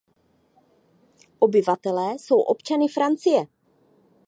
Obyvatelé 1.39 2.13
jsou 2.19 2.37
občany 2.39 2.87
Francie. 2.87 3.47